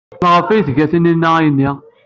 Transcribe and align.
Maɣef 0.21 0.47
ay 0.49 0.61
tga 0.67 0.85
Taninna 0.91 1.29
ayenni? 1.37 1.69